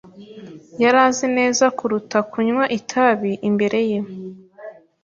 Yari 0.81 0.99
azi 1.07 1.27
neza 1.37 1.65
kuruta 1.77 2.17
kunywa 2.29 2.65
itabi 2.79 3.31
imbere 3.49 3.79
ye. 3.89 3.99